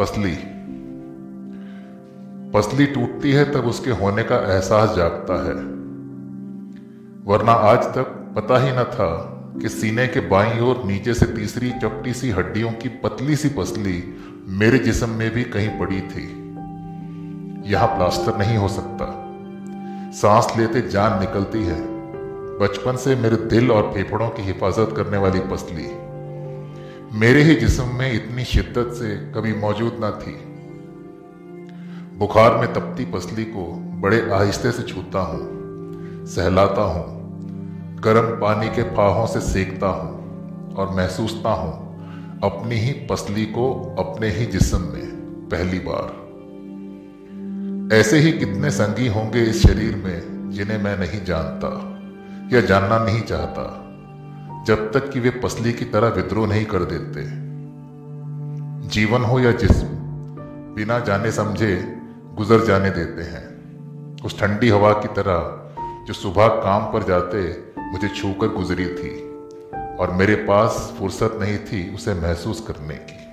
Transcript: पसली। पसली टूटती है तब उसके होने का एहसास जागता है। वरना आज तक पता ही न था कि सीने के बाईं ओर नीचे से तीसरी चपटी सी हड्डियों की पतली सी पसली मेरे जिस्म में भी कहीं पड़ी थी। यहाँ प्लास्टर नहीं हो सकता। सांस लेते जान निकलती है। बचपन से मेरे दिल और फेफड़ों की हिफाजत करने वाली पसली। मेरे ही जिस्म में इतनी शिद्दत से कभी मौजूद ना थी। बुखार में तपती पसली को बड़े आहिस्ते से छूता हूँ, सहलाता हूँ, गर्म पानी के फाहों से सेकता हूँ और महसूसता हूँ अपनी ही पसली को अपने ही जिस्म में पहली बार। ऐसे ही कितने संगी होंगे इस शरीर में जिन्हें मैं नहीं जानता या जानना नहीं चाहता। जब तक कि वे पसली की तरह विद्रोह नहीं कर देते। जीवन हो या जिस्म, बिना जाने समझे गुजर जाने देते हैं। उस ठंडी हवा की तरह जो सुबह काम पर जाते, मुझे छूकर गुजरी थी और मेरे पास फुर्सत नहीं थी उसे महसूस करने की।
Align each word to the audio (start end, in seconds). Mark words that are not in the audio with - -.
पसली। 0.00 0.36
पसली 2.50 2.86
टूटती 2.86 3.32
है 3.32 3.52
तब 3.52 3.66
उसके 3.66 3.90
होने 3.90 4.22
का 4.22 4.36
एहसास 4.36 4.96
जागता 4.96 5.44
है। 5.44 5.54
वरना 7.24 7.52
आज 7.52 7.78
तक 7.78 8.02
पता 8.36 8.58
ही 8.58 8.70
न 8.72 8.84
था 8.84 9.32
कि 9.62 9.68
सीने 9.68 10.06
के 10.06 10.20
बाईं 10.20 10.60
ओर 10.60 10.82
नीचे 10.84 11.14
से 11.14 11.26
तीसरी 11.26 11.70
चपटी 11.70 12.14
सी 12.14 12.30
हड्डियों 12.30 12.72
की 12.72 12.88
पतली 12.88 13.36
सी 13.36 13.48
पसली 13.48 14.20
मेरे 14.48 14.78
जिस्म 14.78 15.08
में 15.08 15.30
भी 15.30 15.44
कहीं 15.44 15.78
पड़ी 15.78 16.00
थी। 16.00 16.46
यहाँ 17.72 17.88
प्लास्टर 17.88 18.36
नहीं 18.36 18.56
हो 18.56 18.68
सकता। 18.68 19.22
सांस 20.12 20.58
लेते 20.58 20.88
जान 20.88 21.20
निकलती 21.20 21.64
है। 21.64 21.86
बचपन 22.58 22.96
से 22.96 23.16
मेरे 23.16 23.36
दिल 23.36 23.70
और 23.70 23.92
फेफड़ों 23.94 24.28
की 24.28 24.42
हिफाजत 24.42 24.94
करने 24.96 25.18
वाली 25.18 25.40
पसली। 25.40 26.15
मेरे 27.14 27.42
ही 27.42 27.54
जिस्म 27.54 27.84
में 27.88 28.12
इतनी 28.12 28.44
शिद्दत 28.44 28.92
से 28.94 29.32
कभी 29.32 29.52
मौजूद 29.54 29.96
ना 30.00 30.10
थी। 30.10 30.32
बुखार 32.18 32.56
में 32.56 32.72
तपती 32.72 33.04
पसली 33.04 33.44
को 33.44 33.66
बड़े 34.00 34.30
आहिस्ते 34.30 34.72
से 34.72 34.82
छूता 34.82 35.20
हूँ, 35.20 36.26
सहलाता 36.26 36.82
हूँ, 36.82 37.04
गर्म 38.00 38.40
पानी 38.40 38.68
के 38.68 38.82
फाहों 38.82 39.26
से 39.26 39.40
सेकता 39.40 39.86
हूँ 39.86 40.74
और 40.74 40.90
महसूसता 40.90 41.50
हूँ 41.50 41.72
अपनी 42.44 42.74
ही 42.74 42.92
पसली 42.92 43.46
को 43.46 43.94
अपने 43.98 44.30
ही 44.30 44.46
जिस्म 44.46 44.80
में 44.80 45.48
पहली 45.48 45.78
बार। 45.78 46.24
ऐसे 47.96 48.18
ही 48.18 48.32
कितने 48.32 48.70
संगी 48.70 49.06
होंगे 49.06 49.42
इस 49.42 49.62
शरीर 49.62 49.96
में 49.96 50.50
जिन्हें 50.50 50.78
मैं 50.78 50.98
नहीं 50.98 51.24
जानता 51.24 51.68
या 52.56 52.60
जानना 52.60 52.98
नहीं 52.98 53.20
चाहता। 53.20 53.85
जब 54.66 54.92
तक 54.92 55.10
कि 55.10 55.20
वे 55.20 55.30
पसली 55.30 55.72
की 55.72 55.84
तरह 55.84 56.08
विद्रोह 56.08 56.46
नहीं 56.46 56.64
कर 56.64 56.78
देते। 56.78 57.22
जीवन 58.88 59.22
हो 59.22 59.40
या 59.40 59.52
जिस्म, 59.52 59.86
बिना 60.74 60.98
जाने 60.98 61.32
समझे 61.32 61.96
गुजर 62.34 62.64
जाने 62.64 62.90
देते 62.90 63.22
हैं। 63.22 63.44
उस 64.24 64.40
ठंडी 64.40 64.68
हवा 64.68 64.92
की 64.92 65.08
तरह 65.08 65.72
जो 66.06 66.12
सुबह 66.12 66.48
काम 66.48 66.92
पर 66.92 67.02
जाते, 67.02 67.64
मुझे 67.78 68.08
छूकर 68.08 68.48
गुजरी 68.48 68.86
थी 68.86 69.30
और 69.96 70.10
मेरे 70.10 70.34
पास 70.34 70.94
फुर्सत 70.98 71.38
नहीं 71.40 71.58
थी 71.58 71.94
उसे 71.94 72.14
महसूस 72.14 72.64
करने 72.68 72.94
की। 72.94 73.25